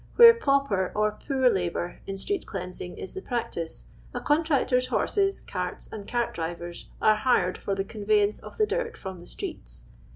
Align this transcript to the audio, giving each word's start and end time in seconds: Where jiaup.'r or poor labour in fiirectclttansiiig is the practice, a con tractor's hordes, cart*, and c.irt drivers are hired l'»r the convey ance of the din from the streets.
Where 0.15 0.33
jiaup.'r 0.33 0.91
or 0.95 1.19
poor 1.27 1.47
labour 1.47 1.99
in 2.07 2.15
fiirectclttansiiig 2.15 2.97
is 2.97 3.13
the 3.13 3.21
practice, 3.21 3.85
a 4.15 4.19
con 4.19 4.43
tractor's 4.43 4.87
hordes, 4.87 5.41
cart*, 5.45 5.87
and 5.91 6.09
c.irt 6.09 6.33
drivers 6.33 6.89
are 6.99 7.17
hired 7.17 7.59
l'»r 7.67 7.75
the 7.75 7.83
convey 7.83 8.23
ance 8.23 8.39
of 8.39 8.57
the 8.57 8.65
din 8.65 8.93
from 8.95 9.19
the 9.19 9.27
streets. 9.27 9.83